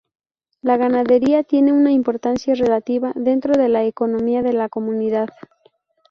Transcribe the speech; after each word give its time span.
La 0.63 0.77
ganadería 0.77 1.43
tiene 1.43 1.71
una 1.73 1.91
importancia 1.91 2.55
relativa 2.55 3.11
dentro 3.15 3.53
de 3.53 3.69
la 3.69 3.83
economía 3.85 4.41
de 4.41 4.51
la 4.53 4.67
Comunidad. 4.67 5.29